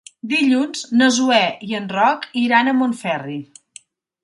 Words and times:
Dilluns 0.29 0.79
na 1.01 1.09
Zoè 1.17 1.43
i 1.71 1.77
en 1.81 1.87
Roc 1.93 2.27
iran 2.47 2.71
a 2.71 2.75
Montferri. 2.81 3.39